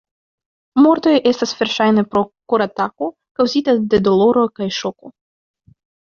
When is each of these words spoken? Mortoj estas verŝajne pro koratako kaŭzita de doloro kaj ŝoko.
Mortoj 0.83 1.11
estas 1.31 1.51
verŝajne 1.59 2.03
pro 2.13 2.23
koratako 2.53 3.09
kaŭzita 3.41 3.75
de 3.91 3.99
doloro 4.09 4.47
kaj 4.61 4.69
ŝoko. 4.79 5.13